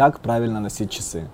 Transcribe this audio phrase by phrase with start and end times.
[0.00, 1.28] Как правильно носить часы?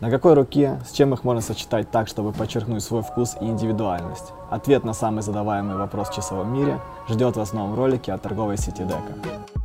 [0.00, 4.34] На какой руке, с чем их можно сочетать так, чтобы подчеркнуть свой вкус и индивидуальность?
[4.50, 8.82] Ответ на самый задаваемый вопрос в часовом мире ждет в новом ролике от торговой сети
[8.82, 9.63] Дека.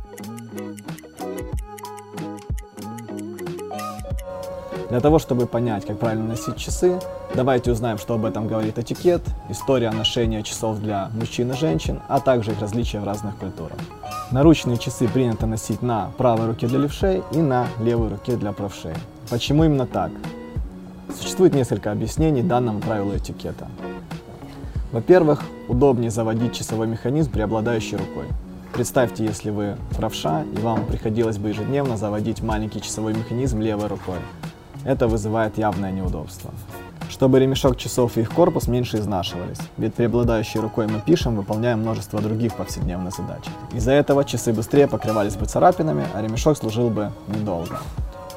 [4.90, 6.98] Для того, чтобы понять, как правильно носить часы,
[7.32, 12.18] давайте узнаем, что об этом говорит этикет, история ношения часов для мужчин и женщин, а
[12.18, 13.78] также их различия в разных культурах.
[14.32, 18.94] Наручные часы принято носить на правой руке для левшей и на левой руке для правшей.
[19.30, 20.10] Почему именно так?
[21.16, 23.68] Существует несколько объяснений данному правилу этикета.
[24.90, 28.24] Во-первых, удобнее заводить часовой механизм преобладающей рукой.
[28.72, 34.18] Представьте, если вы правша, и вам приходилось бы ежедневно заводить маленький часовой механизм левой рукой.
[34.84, 36.50] Это вызывает явное неудобство.
[37.10, 42.20] Чтобы ремешок часов и их корпус меньше изнашивались, ведь преобладающей рукой мы пишем, выполняем множество
[42.20, 43.42] других повседневных задач.
[43.72, 47.80] Из-за этого часы быстрее покрывались бы царапинами, а ремешок служил бы недолго.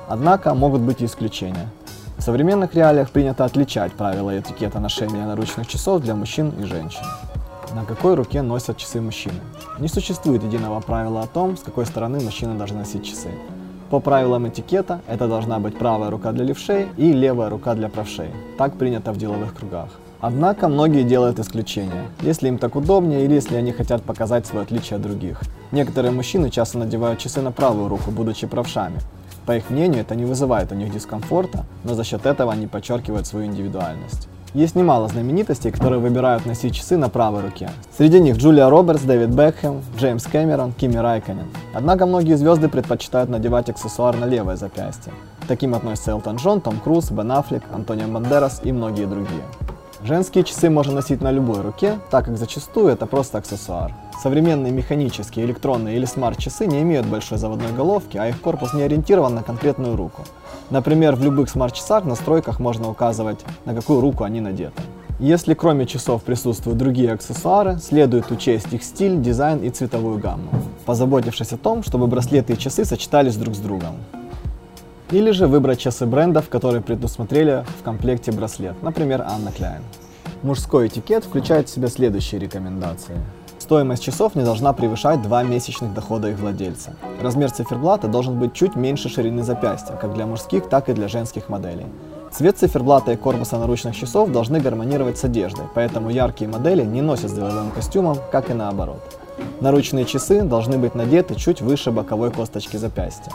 [0.07, 1.69] Однако могут быть и исключения.
[2.17, 7.05] В современных реалиях принято отличать правила этикета ношения наручных часов для мужчин и женщин.
[7.73, 9.39] На какой руке носят часы мужчины?
[9.79, 13.29] Не существует единого правила о том, с какой стороны мужчина должен носить часы.
[13.89, 18.29] По правилам этикета это должна быть правая рука для левшей и левая рука для правшей.
[18.57, 19.89] Так принято в деловых кругах.
[20.19, 24.95] Однако многие делают исключения, если им так удобнее или если они хотят показать свое отличие
[24.95, 25.41] от других.
[25.71, 28.99] Некоторые мужчины часто надевают часы на правую руку, будучи правшами.
[29.45, 33.27] По их мнению, это не вызывает у них дискомфорта, но за счет этого они подчеркивают
[33.27, 34.29] свою индивидуальность.
[34.53, 37.71] Есть немало знаменитостей, которые выбирают носить часы на правой руке.
[37.97, 41.47] Среди них Джулия Робертс, Дэвид Бекхэм, Джеймс Кэмерон, Кими Райконен.
[41.73, 45.11] Однако многие звезды предпочитают надевать аксессуар на левое запястье.
[45.47, 49.41] Таким относятся Элтон Джон, Том Круз, Бен Аффлек, Антонио Бандерас и многие другие.
[50.05, 53.93] Женские часы можно носить на любой руке, так как зачастую это просто аксессуар.
[54.21, 59.33] Современные механические, электронные или смарт-часы не имеют большой заводной головки, а их корпус не ориентирован
[59.33, 60.23] на конкретную руку.
[60.69, 64.81] Например, в любых смарт-часах в настройках можно указывать, на какую руку они надеты.
[65.19, 70.49] Если кроме часов присутствуют другие аксессуары, следует учесть их стиль, дизайн и цветовую гамму,
[70.85, 73.95] позаботившись о том, чтобы браслеты и часы сочетались друг с другом.
[75.11, 79.83] Или же выбрать часы брендов, которые предусмотрели в комплекте браслет, например, Анна Кляйн.
[80.43, 83.17] Мужской этикет включает в себя следующие рекомендации.
[83.59, 86.97] Стоимость часов не должна превышать 2 месячных дохода их владельца.
[87.21, 91.47] Размер циферблата должен быть чуть меньше ширины запястья, как для мужских, так и для женских
[91.47, 91.85] моделей.
[92.29, 97.29] Цвет циферблата и корпуса наручных часов должны гармонировать с одеждой, поэтому яркие модели не носят
[97.29, 99.01] с деловым костюмом, как и наоборот.
[99.61, 103.31] Наручные часы должны быть надеты чуть выше боковой косточки запястья.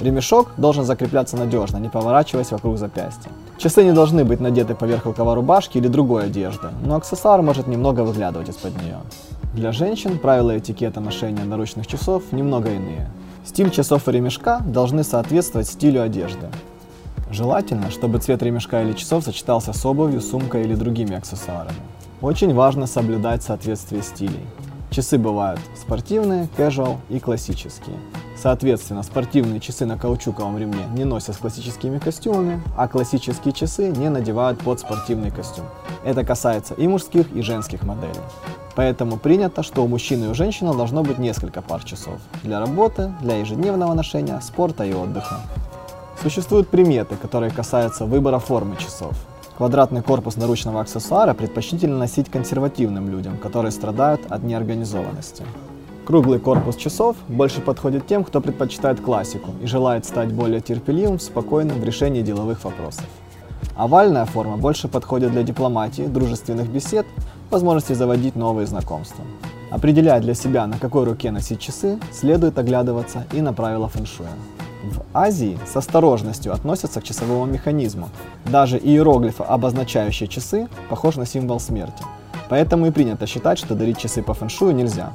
[0.00, 3.30] Ремешок должен закрепляться надежно, не поворачиваясь вокруг запястья.
[3.58, 8.02] Часы не должны быть надеты поверх рукава рубашки или другой одежды, но аксессуар может немного
[8.02, 8.98] выглядывать из-под нее.
[9.54, 13.08] Для женщин правила этикета ношения наручных часов немного иные.
[13.46, 16.48] Стиль часов и ремешка должны соответствовать стилю одежды.
[17.30, 21.76] Желательно, чтобы цвет ремешка или часов сочетался с обувью, сумкой или другими аксессуарами.
[22.20, 24.44] Очень важно соблюдать соответствие стилей.
[24.96, 27.98] Часы бывают спортивные, casual и классические.
[28.34, 34.08] Соответственно, спортивные часы на каучуковом ремне не носят с классическими костюмами, а классические часы не
[34.08, 35.66] надевают под спортивный костюм.
[36.02, 38.14] Это касается и мужских, и женских моделей.
[38.74, 43.12] Поэтому принято, что у мужчины и у женщины должно быть несколько пар часов для работы,
[43.20, 45.42] для ежедневного ношения, спорта и отдыха.
[46.22, 49.12] Существуют приметы, которые касаются выбора формы часов.
[49.56, 55.44] Квадратный корпус наручного аксессуара предпочтительно носить консервативным людям, которые страдают от неорганизованности.
[56.04, 61.80] Круглый корпус часов больше подходит тем, кто предпочитает классику и желает стать более терпеливым, спокойным
[61.80, 63.06] в решении деловых вопросов.
[63.76, 67.06] Овальная форма больше подходит для дипломатии, дружественных бесед,
[67.50, 69.24] возможности заводить новые знакомства.
[69.70, 74.28] Определяя для себя, на какой руке носить часы, следует оглядываться и на правила фэншуя.
[74.84, 78.08] В Азии с осторожностью относятся к часовому механизму.
[78.44, 82.04] Даже иероглифы, обозначающие часы, похож на символ смерти.
[82.48, 85.12] Поэтому и принято считать, что дарить часы по фэншую нельзя.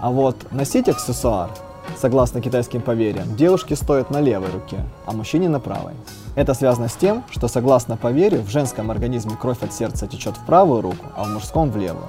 [0.00, 1.50] А вот носить аксессуар,
[1.96, 5.94] согласно китайским поверьям, девушке стоит на левой руке, а мужчине на правой.
[6.34, 10.44] Это связано с тем, что согласно поверью в женском организме кровь от сердца течет в
[10.44, 12.06] правую руку, а в мужском в левую.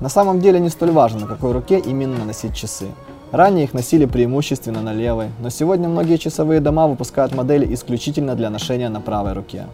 [0.00, 2.88] На самом деле не столь важно, на какой руке именно носить часы.
[3.32, 8.50] Ранее их носили преимущественно на левой, но сегодня многие часовые дома выпускают модели исключительно для
[8.50, 9.68] ношения на правой руке.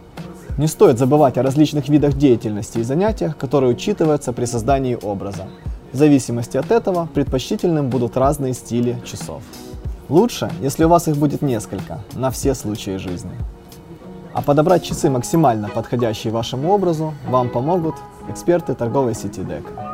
[0.57, 5.47] Не стоит забывать о различных видах деятельности и занятиях, которые учитываются при создании образа.
[5.91, 9.43] В зависимости от этого предпочтительным будут разные стили часов.
[10.07, 13.31] Лучше, если у вас их будет несколько, на все случаи жизни.
[14.33, 17.95] А подобрать часы максимально подходящие вашему образу вам помогут
[18.29, 19.88] эксперты торговой сети Дека.